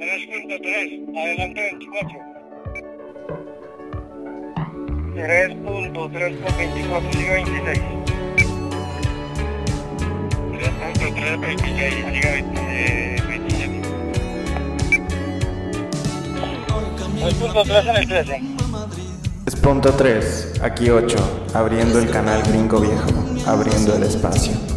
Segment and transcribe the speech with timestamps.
[0.00, 2.18] 3.3, adelante 24.
[5.14, 7.80] 3.3.24, siga 26.
[10.52, 12.60] 3.326, siga 27.
[17.20, 18.40] 3.3 en el 13.
[19.44, 23.10] 3.3, aquí 8, abriendo el canal gringo viejo,
[23.46, 24.69] abriendo el espacio.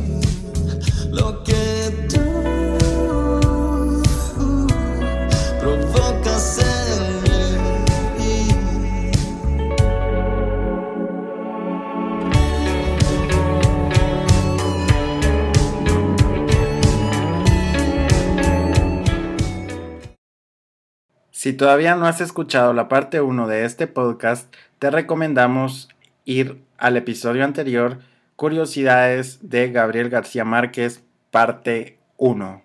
[21.53, 25.87] Si todavía no has escuchado la parte 1 de este podcast, te recomendamos
[26.25, 27.99] ir al episodio anterior,
[28.35, 32.63] Curiosidades de Gabriel García Márquez, parte 1.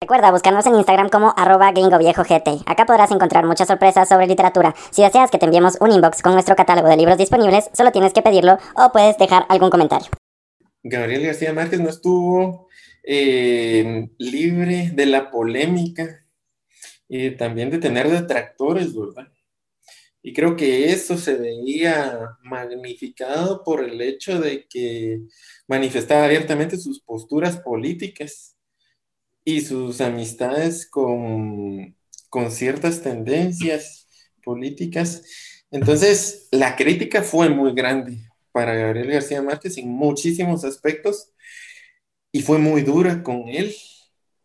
[0.00, 2.62] Recuerda buscarnos en Instagram como arroba gringoviejogt.
[2.64, 4.74] Acá podrás encontrar muchas sorpresas sobre literatura.
[4.90, 8.14] Si deseas que te enviemos un inbox con nuestro catálogo de libros disponibles, solo tienes
[8.14, 10.08] que pedirlo o puedes dejar algún comentario.
[10.82, 12.68] Gabriel García Márquez no estuvo
[13.04, 16.21] eh, libre de la polémica
[17.14, 19.30] y también de tener detractores, ¿verdad?
[20.22, 25.20] Y creo que eso se veía magnificado por el hecho de que
[25.68, 28.56] manifestaba abiertamente sus posturas políticas
[29.44, 31.94] y sus amistades con,
[32.30, 34.08] con ciertas tendencias
[34.42, 35.22] políticas.
[35.70, 38.20] Entonces, la crítica fue muy grande
[38.52, 41.30] para Gabriel García Márquez en muchísimos aspectos
[42.32, 43.74] y fue muy dura con él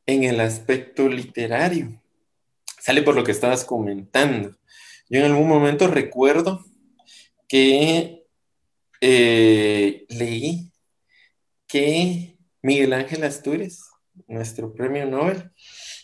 [0.06, 2.02] en el aspecto literario.
[2.88, 4.56] Sale por lo que estabas comentando.
[5.10, 6.64] Yo en algún momento recuerdo
[7.50, 8.24] que
[9.02, 10.72] eh, leí
[11.68, 13.82] que Miguel Ángel Asturias,
[14.28, 15.52] nuestro premio Nobel,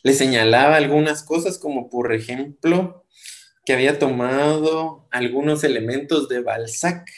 [0.03, 3.05] le señalaba algunas cosas como por ejemplo
[3.65, 7.09] que había tomado algunos elementos de Balzac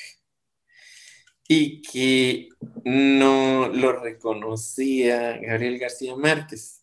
[1.47, 2.49] y que
[2.83, 6.74] no lo reconocía Gabriel García Márquez.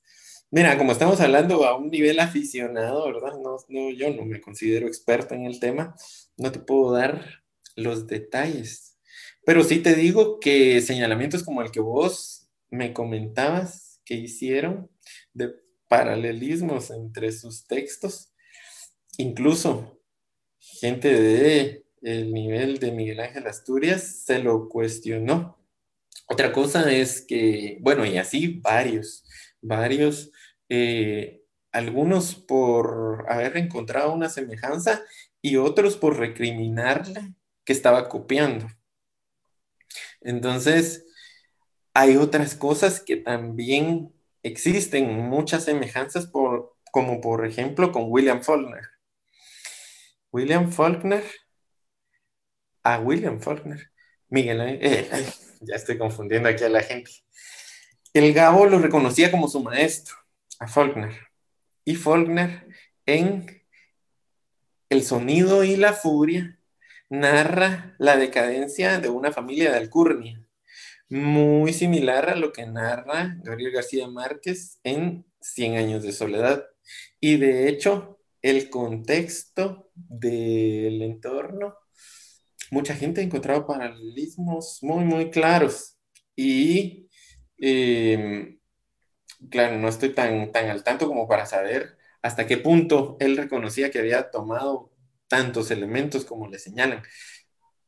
[0.54, 3.32] Mira, como estamos hablando a un nivel aficionado, ¿verdad?
[3.42, 5.96] No, yo no me considero experto en el tema,
[6.36, 7.42] no te puedo dar
[7.74, 8.98] los detalles,
[9.46, 14.90] pero sí te digo que señalamientos como el que vos me comentabas que hicieron
[15.32, 15.54] de
[15.88, 18.34] paralelismos entre sus textos,
[19.16, 20.02] incluso
[20.58, 25.56] gente de el nivel de Miguel Ángel Asturias se lo cuestionó.
[26.28, 29.24] Otra cosa es que, bueno, y así varios,
[29.62, 30.30] varios,
[30.68, 31.42] eh,
[31.72, 35.02] algunos por haber encontrado una semejanza
[35.40, 37.34] y otros por recriminarle
[37.64, 38.68] que estaba copiando.
[40.20, 41.06] Entonces,
[41.94, 44.12] hay otras cosas que también
[44.42, 48.88] existen, muchas semejanzas, por, como por ejemplo con William Faulkner.
[50.32, 51.24] William Faulkner,
[52.82, 53.90] a William Faulkner,
[54.28, 54.80] Miguel,
[55.60, 57.10] ya estoy confundiendo aquí a la gente.
[58.14, 60.16] El Gabo lo reconocía como su maestro,
[60.58, 61.14] a Faulkner.
[61.84, 62.68] Y Faulkner
[63.06, 63.62] en
[64.90, 66.58] El sonido y la furia
[67.08, 70.46] narra la decadencia de una familia de Alcurnia,
[71.08, 76.66] muy similar a lo que narra Gabriel García Márquez en Cien años de soledad.
[77.18, 81.76] Y de hecho, el contexto del entorno,
[82.70, 85.96] mucha gente ha encontrado paralelismos muy, muy claros.
[86.36, 87.01] Y
[89.50, 93.90] claro, no estoy tan, tan al tanto como para saber hasta qué punto él reconocía
[93.90, 94.92] que había tomado
[95.28, 97.02] tantos elementos como le señalan,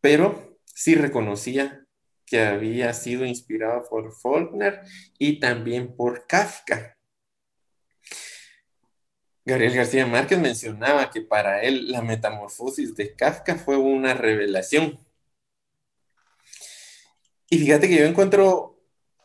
[0.01, 1.87] pero sí reconocía
[2.27, 4.81] que había sido inspirado por Faulkner
[5.19, 6.97] y también por Kafka.
[9.45, 14.99] Gabriel García Márquez mencionaba que para él la metamorfosis de Kafka fue una revelación.
[17.51, 18.74] Y fíjate que yo encuentro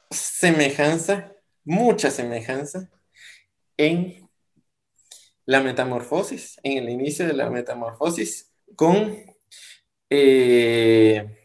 [0.09, 2.89] semejanza, mucha semejanza,
[3.77, 4.29] en
[5.45, 9.17] la metamorfosis, en el inicio de la metamorfosis, con...
[10.09, 11.37] eh,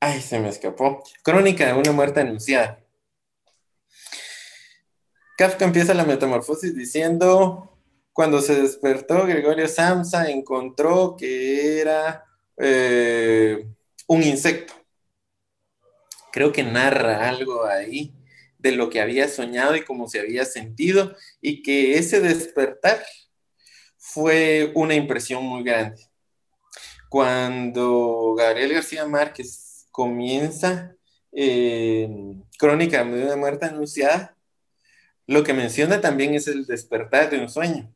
[0.00, 1.02] ay, se me escapó.
[1.22, 2.82] Crónica de una muerte anunciada.
[5.36, 7.78] Kafka empieza la metamorfosis diciendo,
[8.12, 12.24] cuando se despertó, Gregorio Samsa encontró que era
[12.56, 13.68] eh,
[14.06, 14.72] un insecto.
[16.36, 18.12] Creo que narra algo ahí
[18.58, 23.02] de lo que había soñado y cómo se había sentido y que ese despertar
[23.96, 26.10] fue una impresión muy grande.
[27.08, 30.94] Cuando Gabriel García Márquez comienza
[31.32, 32.06] eh,
[32.58, 34.36] Crónica de una muerte anunciada,
[35.26, 37.94] lo que menciona también es el despertar de un sueño.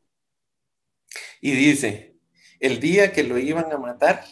[1.42, 2.16] Y dice,
[2.58, 4.24] el día que lo iban a matar,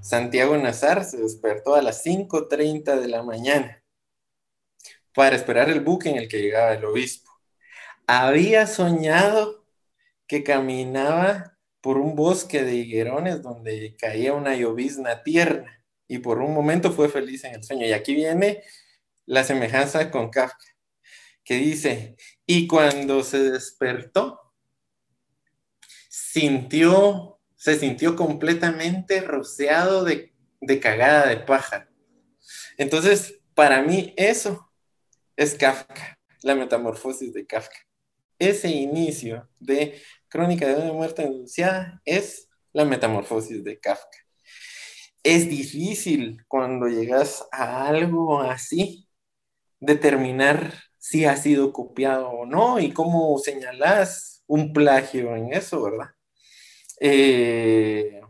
[0.00, 3.82] Santiago Nazar se despertó a las 5.30 de la mañana
[5.14, 7.30] para esperar el buque en el que llegaba el obispo.
[8.06, 9.66] Había soñado
[10.26, 16.54] que caminaba por un bosque de higuerones donde caía una llovizna tierna y por un
[16.54, 17.86] momento fue feliz en el sueño.
[17.86, 18.62] Y aquí viene
[19.26, 20.64] la semejanza con Kafka,
[21.44, 22.16] que dice,
[22.46, 24.40] y cuando se despertó,
[26.08, 31.88] sintió, se sintió completamente rociado de, de cagada de paja.
[32.78, 34.70] Entonces, para mí eso
[35.36, 37.76] es Kafka, la metamorfosis de Kafka.
[38.38, 44.18] Ese inicio de Crónica de una muerte anunciada es la metamorfosis de Kafka.
[45.24, 49.08] Es difícil cuando llegas a algo así
[49.80, 56.10] determinar si ha sido copiado o no y cómo señalas un plagio en eso, ¿verdad?
[57.00, 58.20] Eh,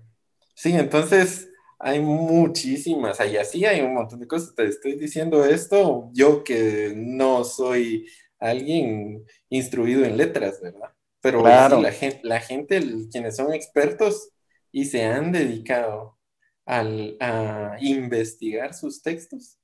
[0.54, 4.54] sí, entonces hay muchísimas, hay así hay un montón de cosas.
[4.54, 8.06] Te estoy diciendo esto, yo que no soy
[8.38, 10.92] alguien instruido en letras, ¿verdad?
[11.20, 11.76] Pero Claro.
[11.76, 12.80] sí, la gente, la gente,
[13.10, 14.30] quienes son expertos
[14.72, 16.18] y se han dedicado
[16.66, 19.58] al- a investigar sus textos,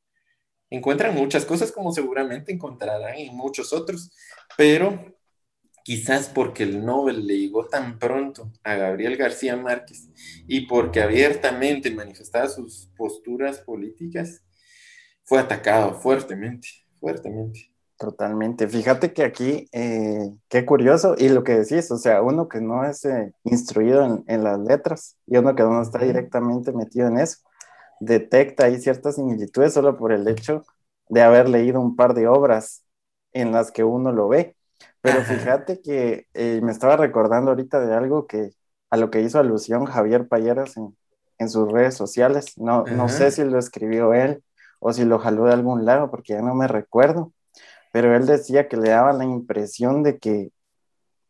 [0.71, 4.11] encuentran muchas cosas como seguramente encontrarán en muchos otros,
[4.57, 5.14] pero
[5.85, 10.09] quizás porque el Nobel le llegó tan pronto a Gabriel García Márquez
[10.49, 14.43] y porque abiertamente manifestaba sus posturas políticas,
[15.25, 17.71] fue atacado fuertemente, fuertemente.
[17.99, 18.67] Totalmente.
[18.67, 22.85] Fíjate que aquí, eh, qué curioso, y lo que decís, o sea, uno que no
[22.85, 27.19] es eh, instruido en, en las letras y uno que no está directamente metido en
[27.19, 27.39] eso,
[28.01, 30.65] detecta ahí ciertas similitudes solo por el hecho
[31.09, 32.85] de haber leído un par de obras
[33.33, 34.57] en las que uno lo ve.
[35.05, 35.35] Pero Ajá.
[35.35, 38.51] fíjate que eh, me estaba recordando ahorita de algo que
[38.91, 40.97] a lo que hizo alusión Javier Payeras en,
[41.39, 42.59] en sus redes sociales.
[42.59, 44.43] No, no sé si lo escribió él
[44.81, 47.33] o si lo jaló de algún lado, porque ya no me recuerdo
[47.95, 50.51] pero él decía que le daba la impresión de que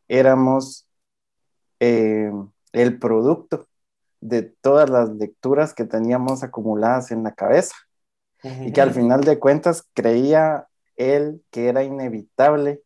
[0.08, 0.88] éramos
[1.78, 2.32] eh,
[2.72, 3.66] el producto
[4.22, 7.74] de todas las lecturas que teníamos acumuladas en la cabeza
[8.42, 10.66] y que al final de cuentas creía
[10.96, 12.80] él que era inevitable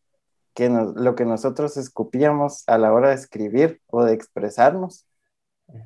[0.58, 5.06] que nos- lo que nosotros escupíamos a la hora de escribir o de expresarnos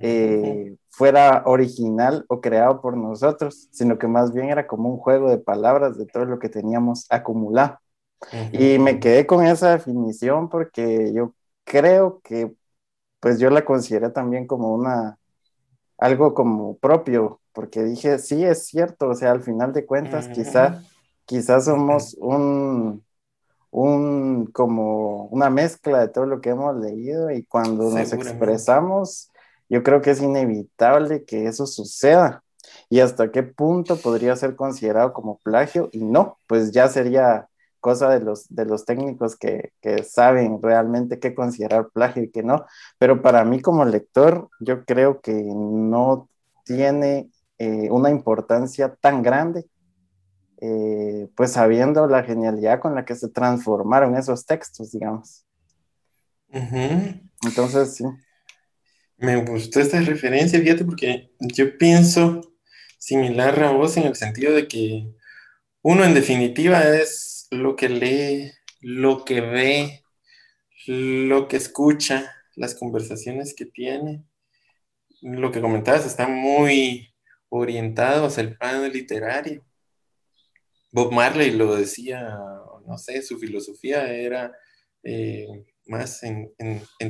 [0.01, 5.31] eh, fuera original o creado por nosotros, sino que más bien era como un juego
[5.31, 7.79] de palabras de todo lo que teníamos acumulado.
[8.53, 11.35] Y me quedé con esa definición porque yo
[11.65, 12.55] creo que
[13.21, 15.19] pues yo la consideré también como una
[15.99, 20.31] algo como propio, porque dije, sí, es cierto, o sea, al final de cuentas Ujú.
[20.31, 20.83] quizá,
[21.27, 23.05] quizás somos un,
[23.73, 29.31] un, como una mezcla de todo lo que hemos leído y cuando nos expresamos,
[29.69, 32.45] yo creo que es inevitable que eso suceda.
[32.89, 37.49] Y hasta qué punto podría ser considerado como plagio y no, pues ya sería
[37.81, 42.43] cosa de los, de los técnicos que, que saben realmente qué considerar plagio y qué
[42.43, 42.67] no.
[42.99, 46.29] Pero para mí como lector, yo creo que no
[46.65, 49.67] tiene eh, una importancia tan grande,
[50.65, 55.45] eh, pues sabiendo la genialidad con la que se transformaron esos textos, digamos.
[57.45, 58.05] Entonces, sí.
[59.17, 62.43] Me gustó esta referencia, fíjate, porque yo pienso
[62.97, 65.13] similar a vos en el sentido de que
[65.83, 70.05] uno en definitiva es lo que lee, lo que ve,
[70.87, 74.23] lo que escucha, las conversaciones que tiene.
[75.23, 77.13] Lo que comentabas está muy
[77.49, 79.65] orientado hacia el plano literario.
[80.93, 82.39] Bob Marley lo decía,
[82.87, 84.53] no sé, su filosofía era
[85.03, 85.49] eh,
[85.87, 86.53] más en,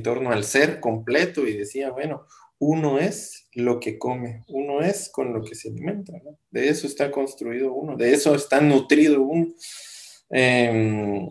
[0.03, 2.27] torno al ser completo y decía, bueno,
[2.59, 6.39] uno es lo que come, uno es con lo que se alimenta, ¿no?
[6.51, 9.49] De eso está construido uno, de eso está nutrido uno.
[10.31, 11.29] Eh,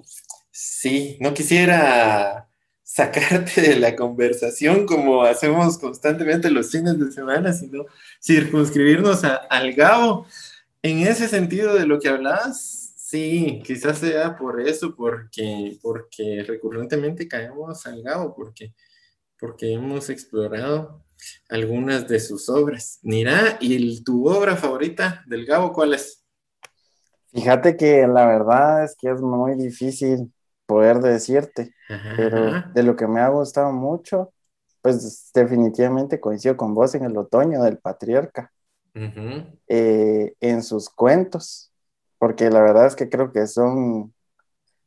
[0.52, 2.50] sí, no quisiera
[2.84, 7.86] sacarte de la conversación como hacemos constantemente los fines de semana, sino
[8.22, 10.28] circunscribirnos a, al Gabo.
[10.84, 17.28] En ese sentido de lo que hablabas, sí, quizás sea por eso, porque, porque recurrentemente
[17.28, 18.74] caemos al Gabo, porque,
[19.40, 21.04] porque hemos explorado
[21.50, 23.00] algunas de sus obras.
[23.04, 26.26] Mira, ¿y el, tu obra favorita del Gabo cuál es?
[27.32, 30.34] Fíjate que la verdad es que es muy difícil
[30.66, 32.14] poder decirte, Ajá.
[32.18, 34.34] pero de lo que me ha gustado mucho,
[34.82, 38.52] pues definitivamente coincido con vos en el otoño del patriarca,
[39.68, 41.72] Eh, en sus cuentos,
[42.20, 44.14] porque la verdad es que creo que son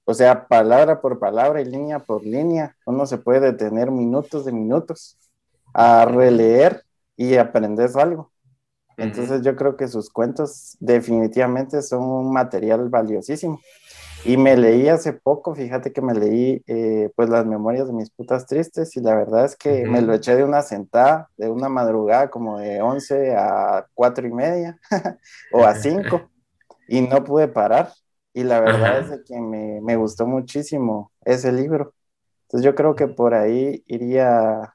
[0.04, 4.52] O sea, palabra por palabra y línea por línea, uno se puede detener minutos de
[4.52, 5.18] minutos
[5.74, 6.84] a releer
[7.16, 8.32] y aprender algo.
[8.98, 13.64] Entonces yo creo que sus cuentos definitivamente son un material valiosísimo.
[14.26, 18.10] Y me leí hace poco, fíjate que me leí eh, pues las memorias de mis
[18.10, 21.68] putas tristes y la verdad es que me lo eché de una sentada, de una
[21.68, 24.78] madrugada como de 11 a 4 y media
[25.52, 26.30] o a 5
[26.88, 27.92] y no pude parar.
[28.32, 31.94] Y la verdad es que me, me gustó muchísimo ese libro.
[32.44, 34.74] Entonces yo creo que por ahí iría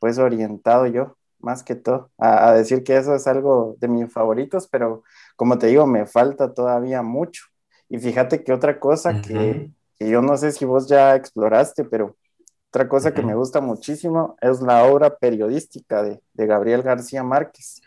[0.00, 4.12] pues orientado yo, más que todo, a, a decir que eso es algo de mis
[4.12, 5.02] favoritos, pero
[5.36, 7.51] como te digo, me falta todavía mucho.
[7.92, 9.70] Y fíjate que otra cosa que, Ujú.
[9.98, 12.16] que yo no sé si vos ya exploraste, pero
[12.70, 13.28] otra cosa que Ujú.
[13.28, 17.82] me gusta muchísimo es la obra periodística de, de Gabriel García Márquez.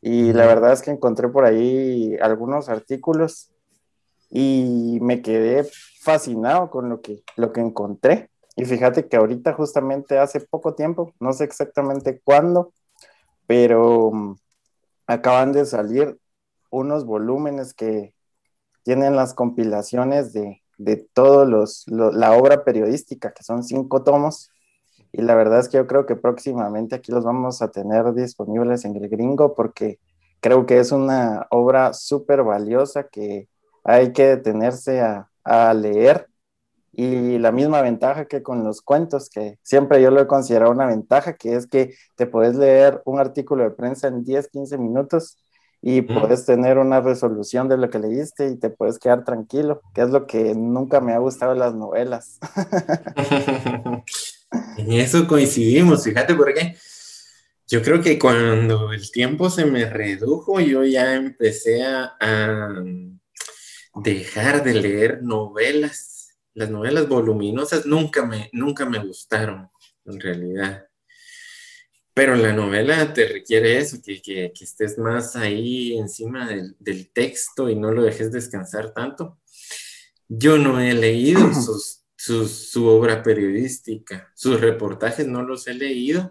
[0.00, 0.48] Y la Ujú.
[0.48, 3.50] verdad es que encontré por ahí algunos artículos
[4.30, 5.68] y me quedé
[6.00, 8.30] fascinado con lo que, lo que encontré.
[8.56, 12.72] Y fíjate que ahorita justamente hace poco tiempo, no sé exactamente cuándo,
[13.46, 14.36] pero mm,
[15.06, 16.16] acaban de salir
[16.70, 18.14] unos volúmenes que
[18.84, 24.50] tienen las compilaciones de, de todos los, lo- la obra periodística, que son cinco tomos.
[25.12, 28.84] Y la verdad es que yo creo que próximamente aquí los vamos a tener disponibles
[28.84, 30.00] en el gringo porque
[30.40, 33.48] creo que es una obra súper valiosa que
[33.84, 36.28] hay que detenerse a, a leer.
[36.92, 40.86] Y la misma ventaja que con los cuentos, que siempre yo lo he considerado una
[40.86, 45.36] ventaja, que es que te puedes leer un artículo de prensa en 10, 15 minutos
[45.86, 46.14] y Mm.
[46.20, 50.10] puedes tener una resolución de lo que leíste y te puedes quedar tranquilo, que es
[50.10, 52.38] lo que nunca me ha gustado de las novelas.
[54.76, 56.76] En eso coincidimos, fíjate por qué.
[57.66, 62.84] Yo creo que cuando el tiempo se me redujo, yo ya empecé a, a
[63.96, 66.28] dejar de leer novelas.
[66.54, 69.68] Las novelas voluminosas nunca me, nunca me gustaron,
[70.04, 70.86] en realidad.
[72.14, 77.10] Pero la novela te requiere eso, que, que- que estés más ahí encima del, del
[77.12, 79.38] texto y no lo dejes descansar tanto.
[80.28, 86.30] Yo no he leído sus, sus- su obra periodística, sus reportajes no los he leído.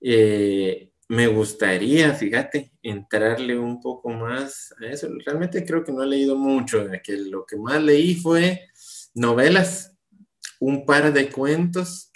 [0.00, 5.08] Eh, me gustaría, fíjate, entrarle un poco más a eso.
[5.24, 8.68] Realmente creo que no he leído mucho, de que lo que más leí fue
[9.14, 9.92] novelas,
[10.60, 12.10] un par de cuentos.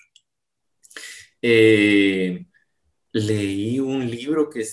[1.43, 2.47] Eh,
[3.12, 4.64] leí un libro que,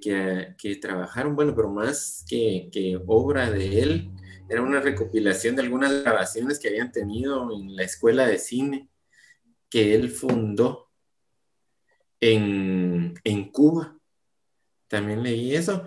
[0.00, 4.10] que trabajaron, bueno, pero más que, que obra de él,
[4.48, 8.88] era una recopilación de algunas grabaciones que habían tenido en la escuela de cine
[9.70, 10.90] que él fundó
[12.20, 13.98] en, en Cuba.
[14.88, 15.86] También leí eso,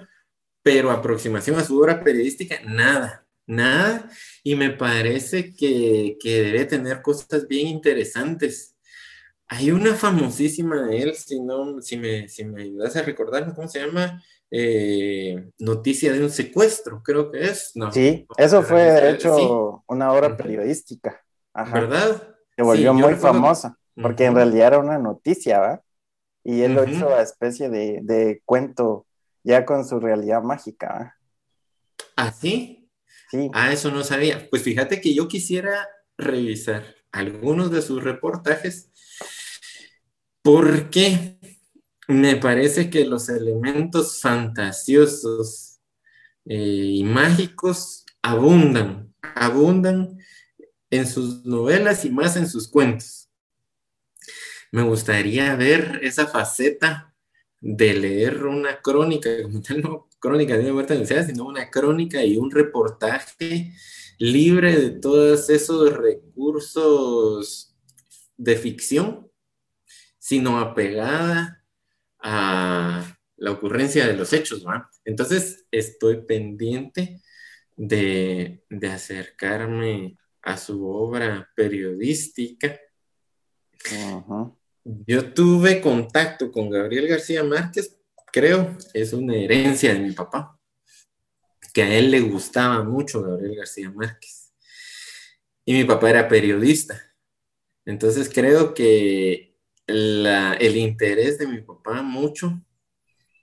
[0.63, 4.09] pero aproximación a su obra periodística, nada, nada.
[4.43, 8.74] Y me parece que, que debe tener cosas bien interesantes.
[9.47, 13.67] Hay una famosísima de él, si, no, si, me, si me ayudas a recordar, ¿cómo
[13.67, 14.21] se llama?
[14.49, 17.71] Eh, Noticia de un secuestro, creo que es.
[17.75, 19.47] No, Sí, eso fue de Eh, hecho sí,
[19.87, 21.21] una obra periodística.
[21.53, 21.79] Ajá.
[21.79, 22.35] ¿verdad?
[22.55, 25.81] Se volvió Sí, muy recuerdo- famosa, porque en realidad era una noticia, ¿va?
[26.43, 29.05] Y él lo hizo a especie de, de cuento
[29.43, 31.15] ya con su realidad mágica, ¿va?
[32.15, 32.89] ¿Ah, sí?
[33.29, 34.47] Sí, Ah, eso no sabía.
[34.49, 35.87] Pues fíjate que yo quisiera
[36.17, 38.91] revisar algunos de sus reportajes
[40.45, 41.39] porque
[42.07, 45.79] me parece que los elementos fantasiosos
[46.45, 50.19] eh, y mágicos abundan, abundan
[50.91, 53.27] en sus novelas y más en sus cuentos.
[54.71, 57.15] Me gustaría ver esa faceta
[57.59, 59.31] de leer una crónica,
[59.81, 63.73] no crónica de una muerte anunciada, sino una crónica y un reportaje
[64.19, 67.75] libre de todos esos recursos
[68.37, 69.24] de ficción,
[70.25, 71.63] sino apegada
[72.17, 74.89] a la ocurrencia de los hechos, ¿va?
[75.03, 77.21] Entonces estoy pendiente
[77.75, 82.75] de, de acercarme a su obra periodística.
[84.83, 87.95] Yo tuve contacto con Gabriel García Márquez,
[88.33, 90.59] creo, es una herencia de mi papá,
[91.71, 94.51] que a él le gustaba mucho Gabriel García Márquez.
[95.65, 96.99] Y mi papá era periodista.
[97.85, 99.54] Entonces creo que
[99.87, 102.61] el interés de mi papá mucho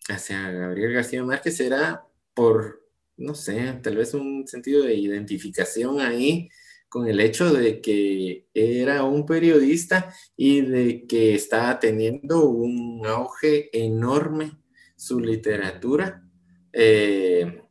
[0.08, 2.84] hacia Gabriel García Márquez era por,
[3.16, 6.48] no sé, tal vez un sentido de identificación ahí
[6.88, 13.70] con el hecho de que era un periodista y de que estaba teniendo un auge
[13.72, 14.58] enorme
[14.94, 16.22] su literatura
[16.72, 17.62] eh,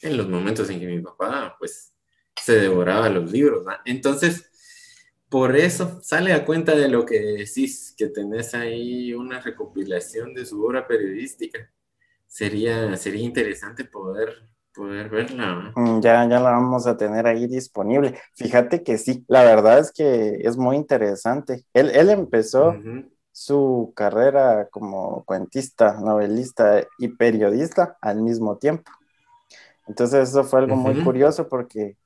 [0.00, 1.94] en los momentos en que mi papá, pues,
[2.42, 3.64] se devoraba los libros.
[3.84, 4.50] Entonces,
[5.32, 10.46] por eso sale a cuenta de lo que decís, que tenés ahí una recopilación de
[10.46, 11.72] su obra periodística.
[12.28, 15.74] Sería, sería interesante poder, poder verla.
[15.74, 18.18] Mm, Ya, ya la vamos a tener ahí disponible.
[18.36, 21.64] Fíjate que sí, la verdad es que es muy interesante.
[21.72, 22.84] Él, él empezó
[23.32, 28.90] su carrera como cuentista, novelista y periodista al mismo tiempo.
[29.86, 31.96] Entonces eso fue algo muy curioso porque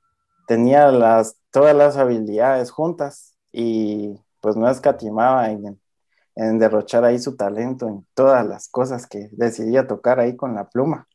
[0.47, 5.79] tenía las, todas las habilidades juntas y pues no escatimaba en,
[6.35, 10.69] en derrochar ahí su talento en todas las cosas que decidía tocar ahí con la
[10.69, 11.07] pluma.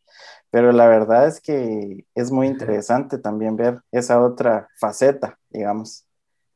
[0.51, 6.05] Pero la verdad es que es muy interesante también ver esa otra faceta, digamos,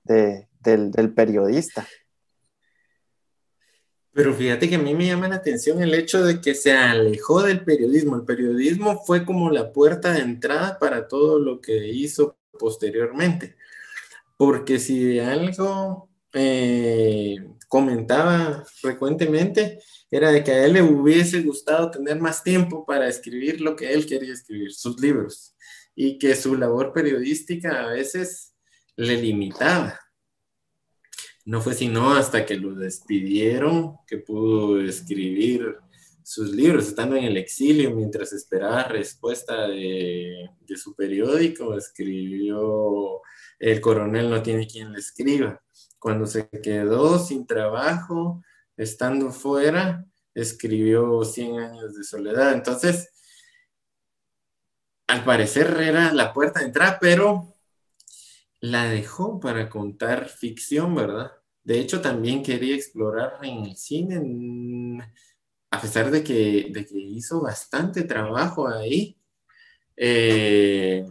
[0.05, 1.87] de, del, del periodista.
[4.13, 7.43] Pero fíjate que a mí me llama la atención el hecho de que se alejó
[7.43, 8.17] del periodismo.
[8.17, 13.57] El periodismo fue como la puerta de entrada para todo lo que hizo posteriormente.
[14.37, 17.37] Porque si algo eh,
[17.69, 19.79] comentaba frecuentemente,
[20.11, 23.93] era de que a él le hubiese gustado tener más tiempo para escribir lo que
[23.93, 25.55] él quería escribir, sus libros,
[25.95, 28.55] y que su labor periodística a veces
[28.97, 30.01] le limitaba.
[31.45, 35.77] No fue sino hasta que lo despidieron que pudo escribir
[36.27, 43.21] sus libros, estando en el exilio, mientras esperaba respuesta de, de su periódico, escribió
[43.61, 45.63] El coronel no tiene quien le escriba.
[46.01, 48.43] Cuando se quedó sin trabajo,
[48.77, 50.05] estando fuera,
[50.35, 52.55] escribió Cien años de soledad.
[52.55, 53.09] Entonces,
[55.07, 57.55] al parecer era la puerta de entrada, pero
[58.59, 61.31] la dejó para contar ficción, ¿verdad?
[61.63, 64.21] De hecho, también quería explorar en el cine,
[65.77, 69.19] a pesar de que, hizo bastante trabajo ahí.
[69.97, 71.05] eh,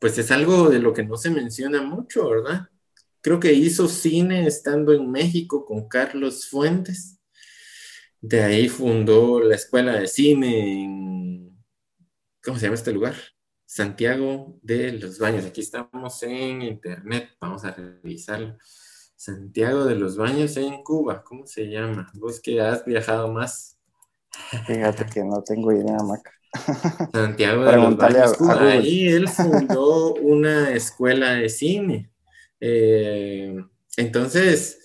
[0.00, 2.68] pues es algo de lo que no se menciona mucho, ¿verdad?
[3.20, 7.20] Creo que hizo cine estando en México con Carlos Fuentes.
[8.20, 11.56] De ahí fundó la escuela de cine en,
[12.42, 13.14] ¿cómo se llama este lugar?
[13.64, 15.44] Santiago de los Baños.
[15.44, 18.58] Aquí estamos en internet, vamos a revisarlo.
[19.22, 22.10] Santiago de los Baños en Cuba, ¿cómo se llama?
[22.14, 23.78] Vos que has viajado más.
[24.66, 26.32] Fíjate que no tengo idea, Maca.
[27.12, 28.62] Santiago de los Baños, a- Cuba.
[28.72, 32.10] Ahí él fundó una escuela de cine.
[32.58, 33.64] Eh,
[33.96, 34.80] entonces,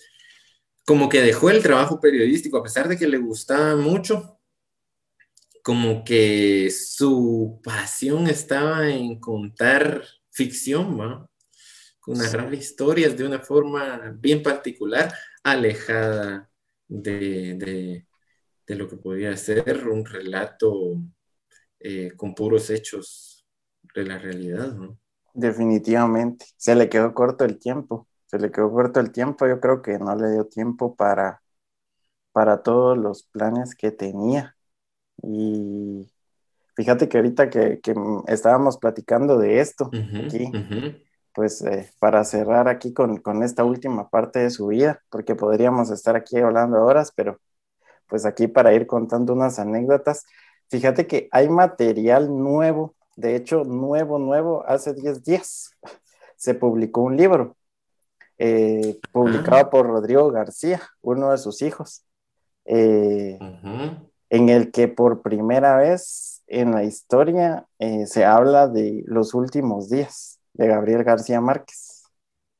[0.86, 4.38] como que dejó el trabajo periodístico, a pesar de que le gustaba mucho,
[5.64, 11.28] como que su pasión estaba en contar ficción, ¿va?
[12.08, 16.50] Con narrar historias de una forma bien particular, alejada
[16.88, 18.08] de, de-
[18.68, 20.96] de lo que podía ser un relato
[21.80, 23.46] eh, con puros hechos
[23.96, 25.00] de la realidad, ¿no?
[25.34, 26.46] Definitivamente.
[26.58, 28.08] Se le quedó corto el tiempo.
[28.26, 29.48] Se le quedó corto el tiempo.
[29.48, 31.42] Yo creo que no le dio tiempo para,
[32.34, 34.58] para todos los planes que tenía.
[35.24, 36.08] Y
[36.76, 37.96] fíjate que ahorita que, que
[38.28, 41.07] estábamos platicando de esto, aquí, ujú.
[41.38, 45.92] Pues eh, para cerrar aquí con, con esta última parte de su vida, porque podríamos
[45.92, 47.40] estar aquí hablando horas, pero
[48.08, 50.26] pues aquí para ir contando unas anécdotas.
[50.72, 55.70] Fíjate que hay material nuevo, de hecho, nuevo, nuevo, hace 10 días
[56.38, 57.56] se publicó un libro
[58.40, 62.04] eh, publicado por Rodrigo García, uno de sus hijos,
[62.66, 64.10] eh, Ujú.
[64.32, 69.92] en el que por primera vez en la historia eh, se habla de los últimos
[69.92, 72.04] días de Gabriel García Márquez.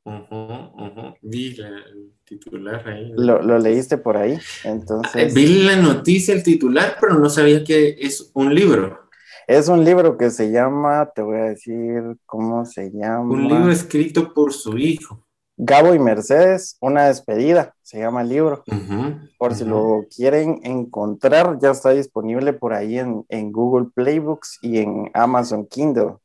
[0.06, 1.16] Ujú, ujú.
[1.22, 3.12] Vi la- el titular ahí.
[3.18, 7.98] Lo, lo leíste por ahí, entonces Vi la noticia, el titular, pero no sabía que
[8.00, 9.10] es un libro.
[9.48, 13.22] es un libro que se llama, te voy a decir cómo se llama.
[13.36, 15.26] Un libro escrito por su hijo.
[15.58, 18.64] Gabo y Mercedes, una despedida, se llama el libro.
[18.68, 24.60] Ujú, Por si lo quieren encontrar, ya está disponible por ahí en, en Google Playbooks
[24.62, 26.16] y en Amazon Kindle.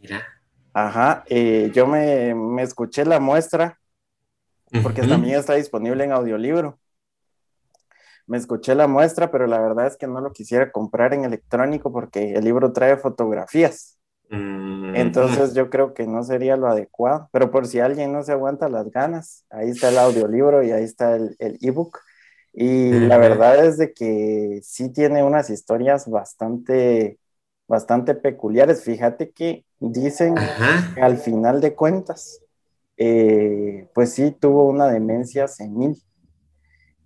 [0.00, 0.26] Mira.
[0.72, 3.80] Ajá, eh, yo me, me escuché la muestra
[4.80, 5.06] porque Ujú.
[5.06, 6.80] también está disponible en audiolibro.
[8.26, 11.92] Me escuché la muestra, pero la verdad es que no lo quisiera comprar en electrónico
[11.92, 13.98] porque el libro trae fotografías.
[14.30, 18.32] Mm, Entonces yo creo que no sería lo adecuado, pero por si alguien no se
[18.32, 21.98] aguanta las ganas, ahí está el audiolibro y ahí está el el ebook.
[22.52, 27.18] Y la verdad es de que sí tiene unas historias bastante,
[27.70, 28.82] bastante peculiares.
[28.82, 30.34] Fíjate que dicen
[30.92, 32.42] que al final de cuentas,
[32.96, 35.96] eh, pues sí tuvo una demencia senil.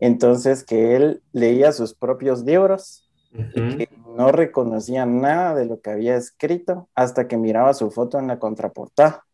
[0.00, 5.90] Entonces que él leía sus propios libros y que no reconocía nada de lo que
[5.90, 9.26] había escrito hasta que miraba su foto en la contraportada.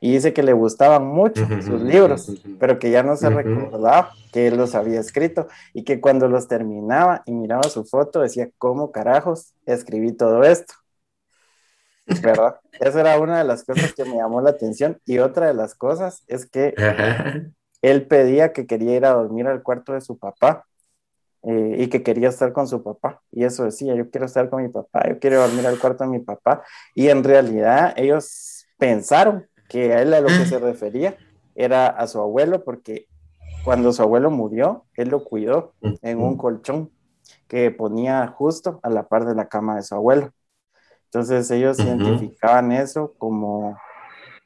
[0.00, 4.48] Y dice que le gustaban mucho sus libros, pero que ya no se recordaba que
[4.48, 8.90] él los había escrito y que cuando los terminaba y miraba su foto decía, ¿cómo
[8.92, 10.74] carajos escribí todo esto?
[12.22, 12.60] ¿Verdad?
[12.80, 15.74] Esa era una de las cosas que me llamó la atención y otra de las
[15.74, 16.74] cosas es que
[17.82, 20.66] él pedía que quería ir a dormir al cuarto de su papá
[21.44, 23.20] eh, y que quería estar con su papá.
[23.32, 26.10] Y eso decía, yo quiero estar con mi papá, yo quiero dormir al cuarto de
[26.10, 26.62] mi papá.
[26.94, 31.16] Y en realidad ellos pensaron que a él a lo que se refería
[31.54, 33.06] era a su abuelo, porque
[33.64, 36.90] cuando su abuelo murió, él lo cuidó en un colchón
[37.48, 40.30] que ponía justo a la par de la cama de su abuelo.
[41.06, 43.78] Entonces ellos identificaban eso como,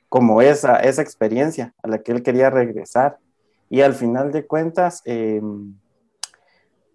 [0.08, 3.18] como esa, esa experiencia a la que él quería regresar.
[3.68, 5.40] Y al final de cuentas, eh,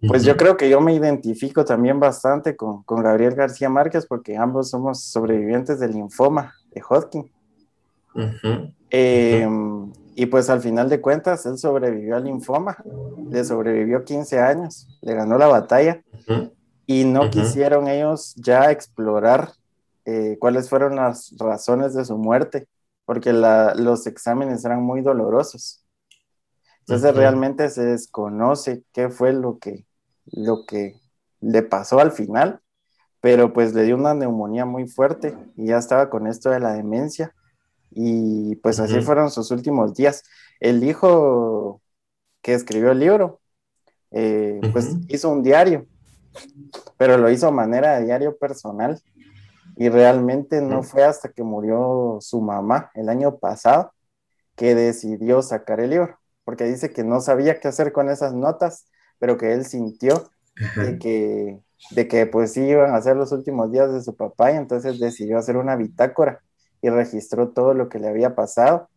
[0.06, 4.36] pues yo creo que yo me identifico también bastante con, con Gabriel García Márquez porque
[4.36, 7.31] ambos somos sobrevivientes del linfoma de Hodgkin.
[8.90, 9.48] Eh,
[10.14, 12.76] y pues al final de cuentas, él sobrevivió al linfoma,
[13.30, 16.02] le sobrevivió 15 años, le ganó la batalla.
[16.86, 19.52] Y no quisieron ellos ya explorar
[20.04, 22.66] eh, cuáles fueron las razones de su muerte,
[23.04, 25.84] porque la- los exámenes eran muy dolorosos.
[26.80, 29.86] Entonces realmente se desconoce qué fue lo que,
[30.26, 31.00] lo que
[31.40, 32.60] le pasó al final,
[33.20, 36.72] pero pues le dio una neumonía muy fuerte y ya estaba con esto de la
[36.72, 37.34] demencia
[37.94, 40.22] y pues así fueron sus últimos días.
[40.60, 41.80] El hijo
[42.40, 43.40] que escribió el libro,
[44.10, 45.86] eh, pues hizo un diario,
[46.96, 49.00] pero lo hizo a manera de diario personal.
[49.76, 53.92] Y realmente no fue hasta que murió su mamá el año pasado
[54.54, 58.86] que decidió sacar el libro, porque dice que no sabía qué hacer con esas notas,
[59.18, 60.30] pero que él sintió
[60.76, 61.60] de que,
[61.92, 65.00] de que pues sí iban a ser los últimos días de su papá y entonces
[65.00, 66.42] decidió hacer una bitácora
[66.82, 68.90] y registró todo lo que le había pasado.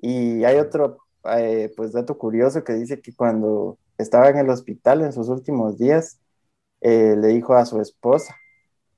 [0.00, 5.02] Y hay otro eh, pues dato curioso que dice que cuando estaba en el hospital
[5.02, 6.18] en sus últimos días,
[6.80, 8.34] eh, le dijo a su esposa,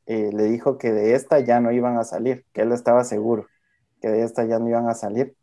[0.06, 3.46] eh, le dijo que de esta ya no iban a salir, que él estaba seguro,
[4.00, 5.36] que de esta ya no iban a salir.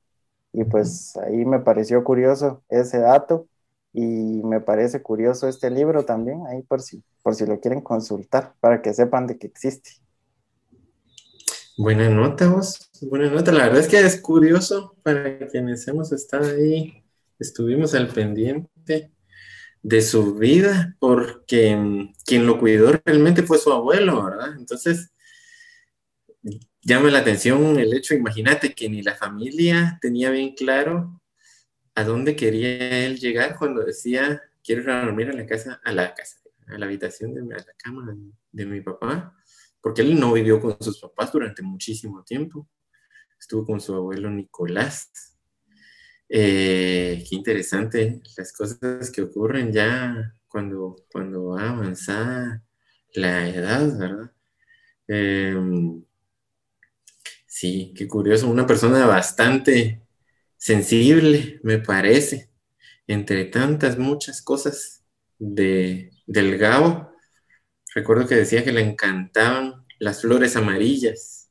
[0.54, 3.48] Y pues ahí me pareció curioso ese dato
[3.94, 8.54] y me parece curioso este libro también, ahí por si, por si lo quieren consultar,
[8.60, 10.01] para que sepan de que existe.
[11.84, 12.92] Buena nota, vos.
[13.02, 13.52] Buena nota.
[13.52, 17.04] La verdad es que es curioso para quienes hemos estado ahí,
[17.40, 19.12] estuvimos al pendiente
[19.82, 24.54] de su vida, porque mm, quien lo cuidó realmente fue su abuelo, ¿verdad?
[24.60, 25.12] Entonces,
[26.84, 31.20] llama la atención el hecho, imagínate que ni la familia tenía bien claro
[31.96, 35.92] a dónde quería él llegar cuando decía, quiero ir a dormir a la casa, a
[35.92, 38.16] la casa, a la habitación, de, a la cama
[38.52, 39.36] de mi papá
[39.82, 42.70] porque él no vivió con sus papás durante muchísimo tiempo.
[43.40, 45.12] Estuvo con su abuelo Nicolás.
[46.30, 52.64] Eh, qué interesante las cosas que ocurren ya cuando, cuando va avanzada
[53.14, 54.32] la edad, ¿verdad?
[55.08, 55.56] Eh,
[57.46, 58.50] sí, qué curioso.
[58.50, 60.02] Una persona bastante
[60.58, 62.50] sensible, me parece,
[63.08, 65.04] entre tantas, muchas cosas
[65.38, 67.11] de, del Gabo.
[67.94, 71.50] Recuerdo que decía que le encantaban las flores amarillas.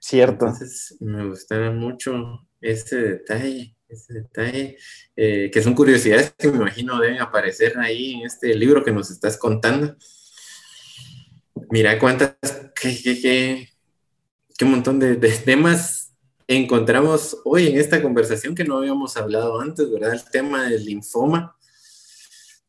[0.00, 0.46] Cierto.
[0.46, 4.78] Entonces me gustaba mucho ese detalle, ese detalle,
[5.16, 9.10] eh, que son curiosidades que me imagino deben aparecer ahí en este libro que nos
[9.10, 9.96] estás contando.
[11.70, 12.36] Mira cuántas,
[12.80, 13.68] qué, qué, qué,
[14.56, 15.98] qué montón de, de temas
[16.46, 20.14] encontramos hoy en esta conversación que no habíamos hablado antes, ¿verdad?
[20.14, 21.56] El tema del linfoma,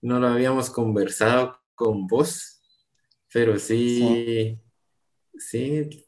[0.02, 2.59] no lo habíamos conversado con vos,
[3.32, 4.60] pero sí,
[5.38, 6.08] sí,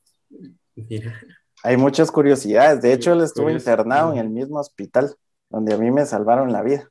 [0.76, 1.20] mira.
[1.64, 2.82] Hay muchas curiosidades.
[2.82, 5.16] De hecho, él estuvo internado en el mismo hospital
[5.50, 6.90] donde a mí me salvaron la vida.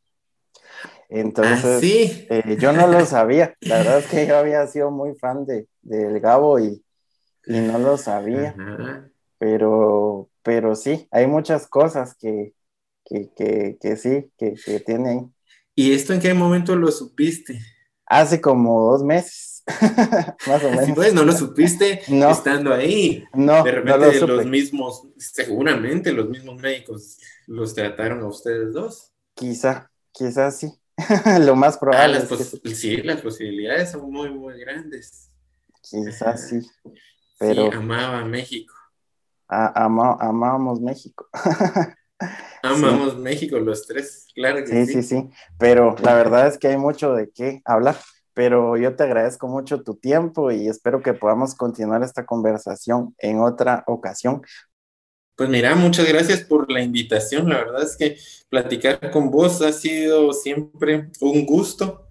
[1.08, 2.26] Entonces, ¿Ah, sí?
[2.30, 3.56] eh, yo no lo sabía.
[3.60, 6.84] La verdad es que yo había sido muy fan de, del Gabo y,
[7.46, 8.54] y no lo sabía.
[8.56, 9.08] Ajá.
[9.38, 12.54] Pero, pero sí, hay muchas cosas que,
[13.04, 15.20] que, que, que sí, que, que tiene ahí.
[15.74, 17.58] ¿Y esto en qué momento lo supiste?
[18.06, 19.59] Hace como dos meses,
[20.46, 20.90] más o menos.
[20.94, 22.30] pues, no lo supiste No.
[22.30, 23.24] estando ahí.
[23.34, 24.32] No, De no repente lo supe.
[24.32, 29.12] los mismos, seguramente los mismos médicos los trataron a ustedes dos.
[29.34, 30.72] Quizá, quizá sí.
[31.40, 32.96] Lo más Ah, probable las es que sí.
[32.98, 35.30] las posibilidades son muy, muy grandes.
[35.82, 36.60] Quizá sí.
[36.60, 36.70] Sí,
[37.38, 38.74] Pero amaba México.
[39.48, 41.26] a- ama- amábamos México.
[42.62, 44.92] Amamos México los tres, claro que Sí, sí.
[44.92, 45.30] sí, sí.
[45.58, 47.96] Pero la verdad es que hay mucho de qué hablar.
[48.34, 53.40] Pero yo te agradezco mucho tu tiempo y espero que podamos continuar esta conversación en
[53.40, 54.42] otra ocasión.
[55.36, 57.48] Pues mira, muchas gracias por la invitación.
[57.48, 58.16] La verdad es que
[58.48, 62.06] platicar con vos ha sido siempre un gusto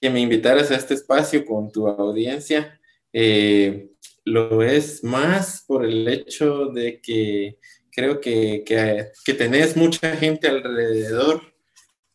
[0.00, 2.80] que me invitaras a este espacio con tu audiencia.
[3.12, 3.90] Eh,
[4.24, 7.58] lo es más por el hecho de que
[7.92, 11.40] creo que, que, que tenés mucha gente alrededor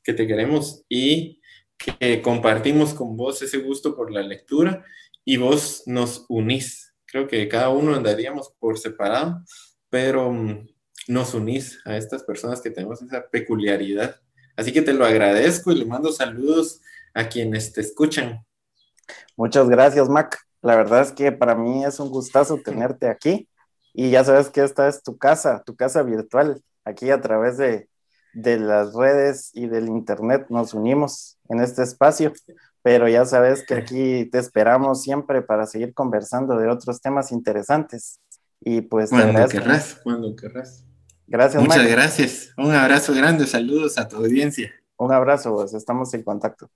[0.04, 1.42] que te queremos y
[2.00, 4.86] que compartimos con vos ese gusto por la lectura
[5.26, 6.94] y vos nos unís.
[7.06, 9.44] Creo que cada uno andaríamos por separado,
[9.90, 10.68] pero mm,
[11.08, 14.16] nos unís a estas personas que tenemos esa peculiaridad.
[14.56, 16.82] Así que te lo agradezco y le mando saludos
[17.14, 18.46] a quienes te escuchan.
[19.36, 20.40] Muchas gracias, Mac.
[20.62, 23.48] La verdad es que para mí es un gustazo tenerte aquí
[23.94, 26.62] y ya sabes que esta es tu casa, tu casa virtual.
[26.86, 27.90] Aquí a través de,
[28.34, 32.34] de las redes y del internet nos unimos en este espacio,
[32.82, 38.20] pero ya sabes que aquí te esperamos siempre para seguir conversando de otros temas interesantes.
[38.60, 40.86] Y pues cuando querrás, cuando querrás.
[41.28, 41.64] Gracias.
[41.64, 42.54] Muchas gracias.
[42.58, 44.72] Un abrazo grande, saludos a tu audiencia.
[44.98, 46.70] Un abrazo, pues estamos en contacto.